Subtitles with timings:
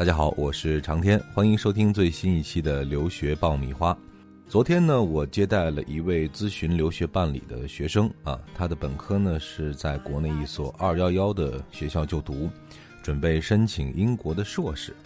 [0.00, 3.94] 大家好，我是长天，欢迎收听最新一期的留学爆米花。
[4.48, 12.48] 昨天呢，我接待了一位咨询留学办理的学生啊，他的本科呢是在国内一所二幺幺的学校就读，
[13.02, 14.96] 准备申请英国的硕士。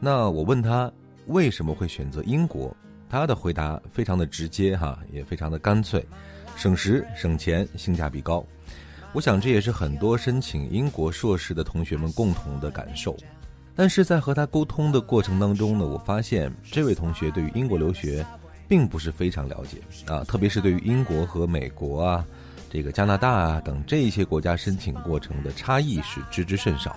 [0.00, 0.90] 那我问他
[1.26, 2.74] 为什么会选择英国，
[3.06, 6.02] 他的回答非常的直接哈，也非常的干脆，
[6.56, 8.42] 省时省钱，性价比高。
[9.12, 13.14] 我想这也是很多申请英国硕士的同学们共同的感受。
[13.78, 18.26] 但是在和他沟通的过程当中呢，我发现这位同学对于英国留学，
[18.66, 19.78] 并不是非常了解
[20.12, 22.26] 啊，特别是对于英国和美国啊、
[22.68, 26.96] 这个加拿大啊等这些国家申请过程的差异是知之甚少。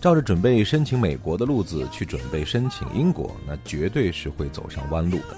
[0.00, 5.36] 照着准备申请美国的路子去准备申请英国，那绝对是会走上弯路的。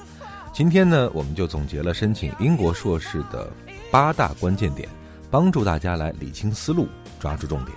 [0.53, 3.53] 今天呢，我们就总结了申请英国硕士的
[3.91, 4.89] 八大关键点，
[5.33, 6.87] 帮助大家来理清思路，
[7.19, 7.77] 抓住重点。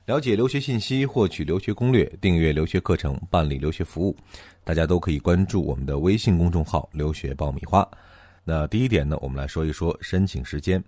[0.05, 4.15] 了解留学信息，获取留学攻略，订阅留学课程，办理留学服务，
[4.63, 7.87] 大家都可以关注我们的微信公众号“留学爆米花”。
[8.43, 10.83] 那第一点呢，我们来说一说申请时间。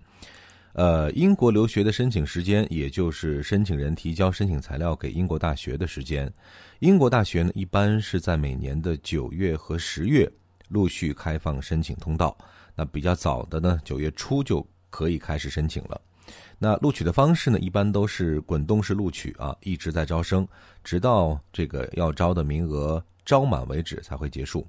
[0.74, 6.30] 呃，英国留学的申请时间，也就是申请人提交申请材料给英国大学的时间。
[6.80, 10.30] 英国大学呢，一般是在每年的九月和十月
[10.70, 12.36] 陆续开放申请通道。
[12.76, 16.02] 那比较早的呢，九月初就可以开始申请了。
[16.58, 20.48] 那录取的方式呢，一般都是滚动式录取啊，一直在招生，
[20.84, 24.66] 直到这个要招的名额招满为止才会结束。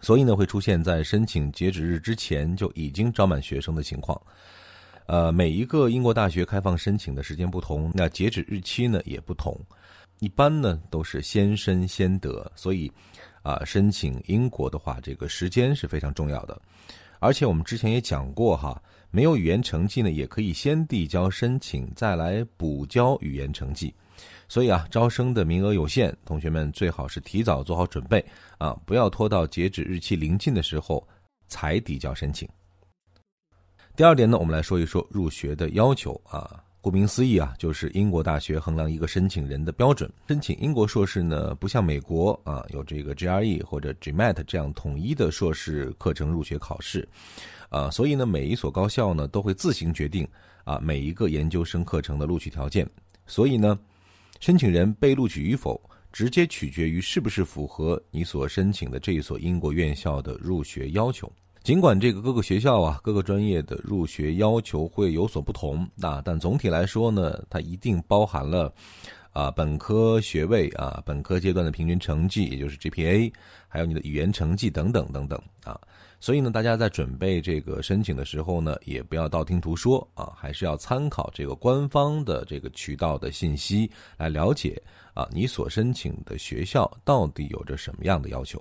[0.00, 4.20] 所以呢，会出现在申请截止日之前就已经招满学生的情况。
[5.06, 9.58] 呃，每一个英国大学开放申请的时间不同，那截止日期呢也不同。
[10.20, 12.92] 一般呢都是先申先得，所以
[13.42, 16.60] 啊，申请英国的话，这个时间是非常重要的。
[17.18, 18.82] 而且我们之前也讲过哈。
[19.10, 23.94] 没有语言成绩呢，也可以先递交申请，再来补交语言成绩。
[24.48, 28.22] 所以啊，招生的名额有限，同学们最好是提早做好准备
[28.58, 31.06] 啊，不要拖到截止日期临近的时候
[31.46, 32.46] 才递交申请。
[33.96, 36.62] 第二点呢，我们来说一说入学的要求啊。
[36.88, 40.10] 顾名思义啊，就是英国大学衡量一个申请人的标准。
[40.26, 47.06] 申请英国硕士呢，不像美国啊，有这个 GRE 或者 GMAT 这样统一的硕士课程入学考试。
[47.68, 50.26] 啊，所以呢，每一所高校呢都会自行决定
[50.64, 52.88] 啊每一个研究生课程的录取条件。
[53.26, 53.78] 所以呢，
[54.40, 55.78] 申请人被录取与否，
[56.10, 61.30] 直接取决于是不是符合你所申请的这一所英国院校的入学要求。
[61.68, 68.72] 尽管这个各个学校啊、各个专业的入学要求会有所不同啊，但总体来说呢，它一定包含了
[69.34, 73.30] 啊本科学位啊、本科阶段的平均成绩，也就是 GPA，
[73.68, 75.78] 还有你的语言成绩等等等等啊。
[76.18, 88.58] 所以呢，大家在准备这个申请的时候呢，也不要道听途说啊，还是要参考这个官方的这个渠道的信息来了解啊，你所申请的学校到底有着什么样的要求。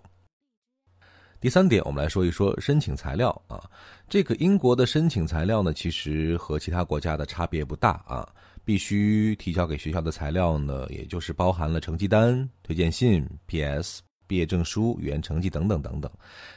[1.40, 3.62] 第三点，我们来说一说申请材料啊，
[4.10, 8.28] 这个英国的申请材料呢，其实和其他国家的差别不大啊，
[8.66, 14.02] 必须提交给学校的材料呢，也就是包含了成绩单、推荐信、P.S。
[14.28, 16.12] 毕业证书、语言成绩等等等等，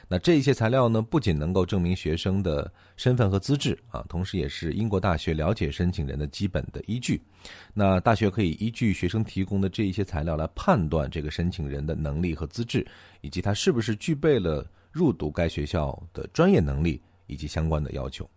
[0.07, 7.21] 那这些材料呢，不仅能够证明学生的身份和资质啊，同时也是英国大学了解申请人的基本的依据。
[7.73, 12.85] 那大学可以依据学生提供的这一些材料来判断这个申请人的能力和资质，
[13.21, 18.29] 以及他是不是具备了入读该学校的专业能力以及相关的要求。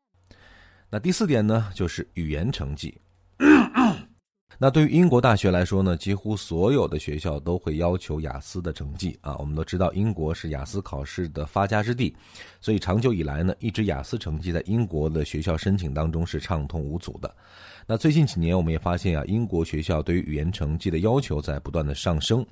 [0.88, 2.96] 那第四点呢，就是语言成绩。
[4.58, 9.36] 那对于英国大学来说呢，几乎所有的学校都会要求雅思的成绩啊。
[9.38, 12.14] 我们都知道，英国是雅思考试的发家之地，
[12.60, 17.34] 所以长久以来呢，一直雅思成绩在英国的学校申请当中是畅通无阻的。
[17.86, 22.46] 那最近几年，我们也发现啊，英国学校对于语言成绩的要求在不断的上升。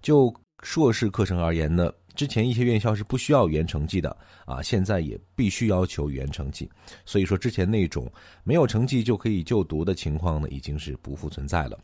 [0.00, 0.32] 就
[0.62, 1.92] 硕士课程而言呢。
[2.18, 6.68] 之前一些院校是不需要语言成绩的啊，现在也必须要求语言成绩。
[7.04, 8.10] 所以说，之前那种
[8.42, 11.78] 没有成绩就可以就读的情况呢，已经是不复存在了。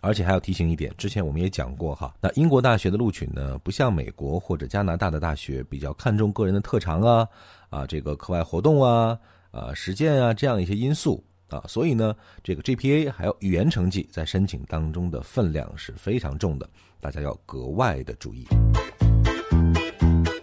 [0.00, 7.28] 而且还要提醒一点，之前我们也讲过哈，那英国大学的录取呢，不像美国或者加拿大的大学比较看重个人的特长啊，
[7.68, 9.18] 啊，这个课外活动啊，
[9.50, 16.66] 啊，实践啊这样一些因素啊，所以呢，这个 GPA 还有语言成绩在申请当中的分量是非常重的，
[16.98, 18.46] 大家要格外的注意。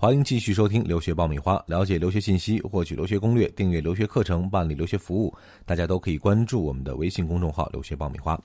[0.00, 5.36] 欢迎继续收听留学爆米花，了解留学信息，获取留学攻略，订阅留学课程，办理留学服务，
[5.66, 8.42] 大家都可以关注我们的微信公众号“留学爆米花”。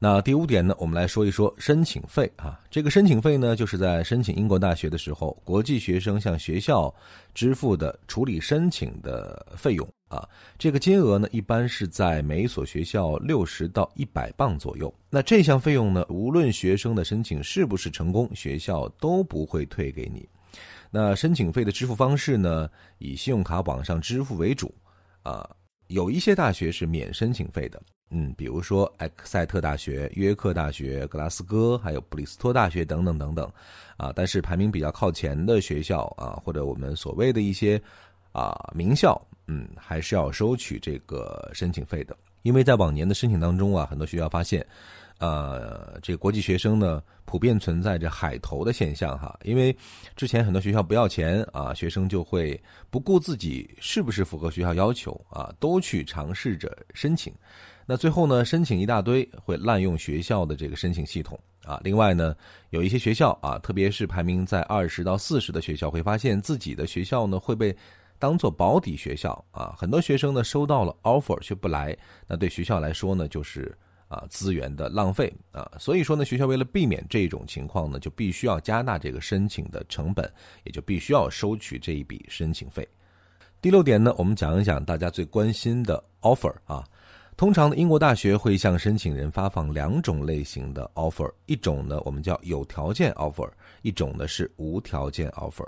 [0.00, 2.58] 那第五点呢，我们来说一说申请费啊。
[2.70, 6.90] 这个申请费呢，就是在申请英国大学的时候，国际学生向学校
[7.34, 10.26] 支付的处理申请的费用啊。
[10.56, 14.90] 这个金额呢，一般是在每所学校六十到一百磅左右。
[15.10, 20.26] 那这项费用呢，无论学生的申请是不是成功，学校都不会退给你。
[20.90, 22.68] 那申请费的支付方式呢？
[22.98, 24.74] 以信用卡网上支付为主，
[25.22, 25.48] 啊，
[25.86, 33.48] 有一些大学是免申请费的，嗯，比如说埃克塞特大学、约克大学、格拉斯哥，还有布里斯托大学等等等等，
[33.96, 37.80] 啊，但是排名比较靠前的学校啊，或者我们所谓的一些
[38.32, 44.66] 啊名校，嗯，还是要收取这个申请费的，因为在往年的申请当中啊，很多学校发现。
[45.20, 49.76] 呃，这个国际学生呢，普遍存在着海投的现象哈，因为
[50.16, 52.58] 之前很多学校不要钱啊，学生就会
[52.88, 57.34] 不顾自己是不是符合学校要求啊，都去尝试着申请，
[57.84, 61.78] 那最后呢，申请一大堆，会滥用学校的这个申请系统啊。
[61.84, 62.34] 另外呢，
[62.70, 67.76] 有一些学校啊，特别是排名在二十到四十的学校，会发现自己的学校呢会被
[68.18, 71.94] 当做保底学校啊，很多学生呢收到了 offer 却不来，
[72.26, 73.76] 那对学校来说呢就是。
[74.10, 80.28] 啊，资源的浪费啊，所以说呢，学校为了避免这种情况呢，就必须要加大这个申请的成本，
[80.64, 82.86] 也就必须要收取这一笔申请费。
[83.62, 86.84] 第六点呢，我们讲一讲大家最关心的 offer 啊。
[87.40, 93.48] 通常呢，英国大学会向申请人发放两种类型的 offer，一种呢我们叫有条件 offer，
[93.80, 95.66] 一种呢是无条件 offer。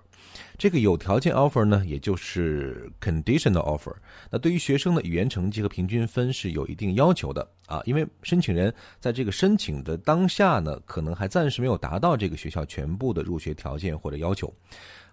[0.59, 3.95] 这个有条件 offer 呢，也就是 conditional offer。
[4.31, 8.71] 那对于学生的语言成绩和平均分是有一定要求的啊，因为申请人
[9.01, 14.53] 在这个申请的当下呢，可能还暂时没有达到这个学校全部的入学条件或者要求，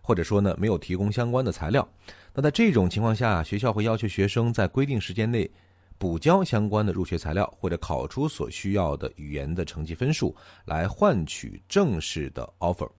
[0.01, 1.87] 或者说呢没有提供相关的材料。
[2.33, 5.49] 那在这种情况下，学校会要求学生在规定时间内。
[5.99, 12.89] 补交相关的入学材料，或者考出所需要的语言的成绩分数，来换取正式的 offer。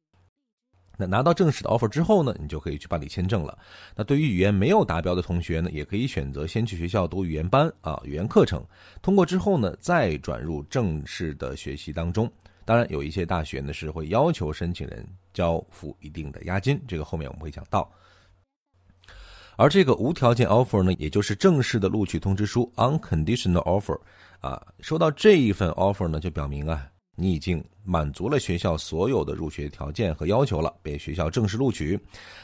[0.98, 3.58] 那拿到正式的 offer 之后呢，你就可以去办理签证了。
[3.96, 8.62] 那对于语言没有达标的同学呢，也可以选择先去学校读语言班啊，语言课程
[9.00, 12.30] 通过之后呢，再转入正式的学习当中。
[12.66, 17.90] 当然，有一些大学呢是会要求申请人交付一定的押金，这个后面我们会讲到。
[19.60, 24.00] 而这个无条件 offer 呢，也就是正式的录取通知书 （unconditional offer）
[24.40, 32.00] 啊，收到这一份 offer 呢，就表明啊，你已经满足了学校所有的入学条件和要求了，被学校正式录取。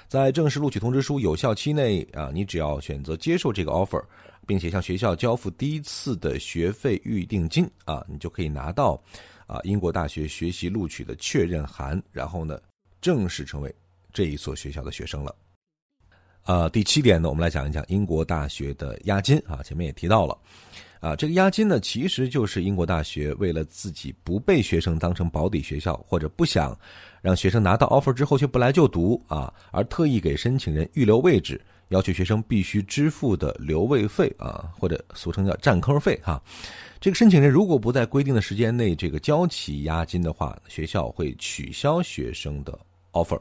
[0.09, 4.05] 在正式录取通知书有效期内啊，你只要选择接受这个 offer，
[4.47, 9.03] 并且向学校交付第一次的学费预定金啊，你就可以拿到
[9.47, 12.61] 啊英国大学学习录取的确认函，然后呢，
[13.01, 13.75] 正式成为
[14.13, 15.35] 这一所学校的学生了。
[16.47, 19.61] 呃，第七点呢，我们来讲一讲英国大学的押金啊。
[19.65, 20.39] 前面也提到了，
[21.01, 26.79] 啊，这个押金呢，其实就是英国大学为了自己不被学生当成保底学校，或者不想
[27.21, 36.41] 让学生拿到 offer 之后却不来就读啊，而特意给申请人预留位置，要求学生必须支付的留位费啊，或者俗称叫占坑费哈。
[37.01, 42.79] 这个申请人如果不在规定的时间内这个交齐押金的话，学校会取消学生的
[43.11, 43.41] offer。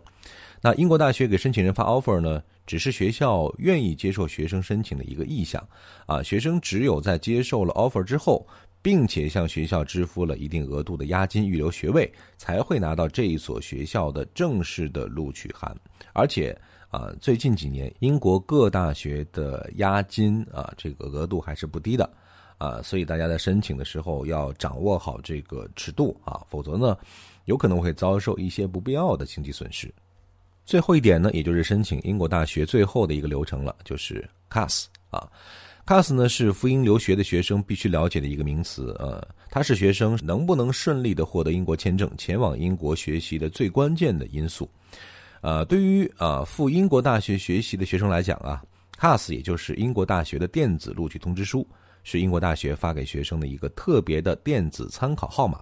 [0.65, 2.41] 那英国大学给申请人发 offer 呢？
[2.65, 5.63] 只是学校愿意接受学生申请的一个意向，
[6.07, 8.43] 啊，学生只有在接受了 offer 之后，
[8.81, 15.71] 并且向学校支付了一定额度的押金预留学位，才会拿到这一所学校的正式的录取函。
[16.13, 22.09] 而且，啊，最近几年英国各大学的押金啊，这个额度还是不低的，
[22.57, 26.97] 啊，所以大家在申请的时候要掌握好这个尺度啊，否则呢，
[27.43, 29.93] 有可能会遭受一些不必要的经济损失。
[30.65, 35.29] 最后一点呢，也就是申请英国大学最后的一个流程了，就是 CAS 啊
[35.85, 44.67] ，CAS 呢是赴英留学的学生必须了解的一个名词，呃，它是学生能不能顺利的获得英国签证前往英国学习的最关键的因素。
[45.41, 48.63] 呃，对于啊赴英国大学学习的学生来讲啊
[48.99, 51.67] ，CAS 也就是英国大学的电子录取通知书，
[52.05, 55.59] 是英国大学发给学生的一个特别的电子参考号码。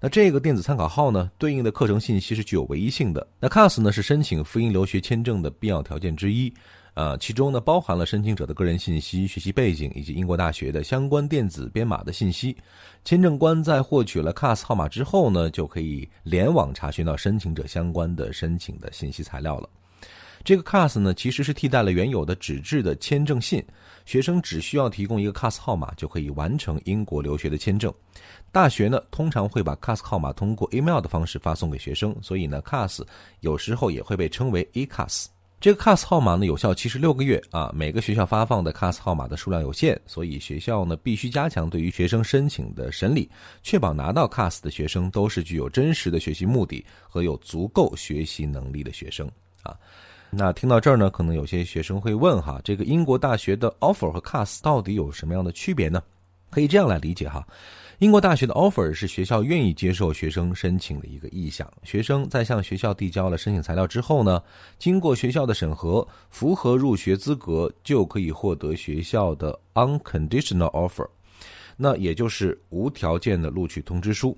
[0.00, 3.26] 那这个电子参考号呢，对应的课程信息是具有唯一性的。
[3.40, 6.54] 那 CAS 呢，是申请赴英留学签证的必要条件之一。
[6.94, 12.56] 呃，其中呢包含了申请者的个人信息、学习背景以及英国大学的相关电子编码的信息。
[13.04, 19.68] 签证官在获取了 CAS 号码之后呢，就可以联网查询到申请者相关的申请的信息材料了。
[20.48, 23.62] 这个 CAS 呢，其实是替代了原有的纸质的签证信，
[24.06, 27.92] 学生只需要提供一个 CAS 号码就可以完成英国留学的签证。
[28.50, 33.02] 大学呢，通常会把 CAS 号码通过 email 的方式发送给学生，所以呢，CAS
[33.40, 35.26] 有时候也会被称为 eCAS。
[35.60, 43.30] 这个 CAS 号码呢有效期是六个月啊，每个学校发放的 CAS 号码的数量有限，所以学校呢必须加强对于学生申请的审理，
[43.62, 49.30] 确保拿到 CAS 的学生都是具有真实的学习目的和有足够学习能力的学生
[49.62, 49.76] 啊。
[50.30, 56.02] 那听到这儿呢，可能有些学生会问哈，这个英国大学的 offer 和 CAS 到底有什么样的区别呢？
[56.50, 57.46] 可以这样来理解哈。
[57.98, 61.66] 英国大学的 offer 是学校愿意接受学生申请的一个意向。
[61.82, 64.40] 学生在向学校递交了申请材料之后呢，
[64.78, 71.06] 经过学校的审核，符合入学资格，就可以获得学校的 unconditional offer，
[71.76, 74.36] 那也就是无条件的录取通知书。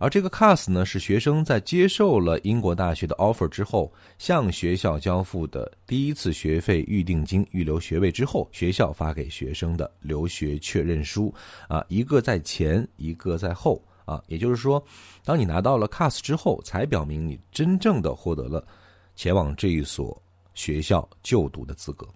[0.00, 11.32] 而这个 CAS 呢，是学生在接受了英国大学的 offer 之后，向学校交付的第一次学费预定金、预留学位之后，学校发给学生的留学确认书。
[11.68, 13.80] 啊，一个在前，一个在后。
[14.06, 14.82] 啊，也就是说，
[15.22, 18.66] 当你拿到了 CAS 之后，才表明你真正的获得了
[19.14, 20.20] 前往这一所
[20.54, 22.08] 学校就读的资格。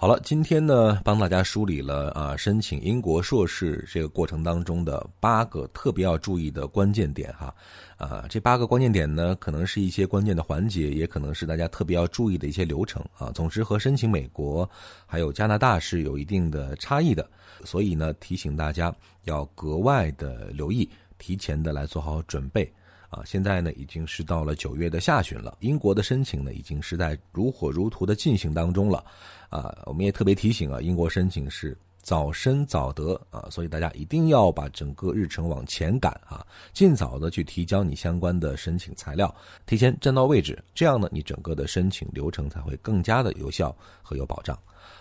[0.00, 7.52] 好了，今天呢，帮大家梳理了啊，申请英国硕士这个过程当中的八个特别要注意的关键点哈，
[7.96, 13.32] 啊，这八个关键点呢，可能是一些关键的环节，也可能是大家特别要注意的一些流程啊。
[13.32, 14.70] 总之，和申请美国
[15.04, 17.28] 还有加拿大是有一定的差异的，
[17.64, 20.88] 所以呢，提醒大家要格外的留意，
[21.18, 22.72] 提前的来做好准备。
[23.08, 29.04] 啊，现在呢已经是到了九月的下旬了，英国的申请呢已经是在如火如荼的进行当中了，
[29.48, 39.34] 啊，我们也特别提醒啊，英国申请是早申早得啊，所以大家一定要把整个日程往前赶啊，尽早的去提交你相关的申请材料，
[39.66, 44.58] 提前站到位置，这样呢你整个的申请流程才会更加的有效和有保障。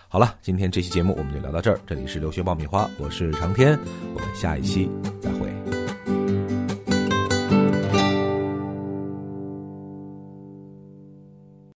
[0.10, 3.78] 好了，今天这期节目我们就聊到这儿，这里是留学爆米花，我是长天，
[4.16, 4.90] 我们下一期
[5.22, 5.77] 再会。